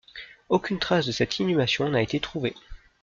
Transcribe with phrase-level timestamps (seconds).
[0.49, 2.55] Aucune trace de cette inhumation n'a été trouvée.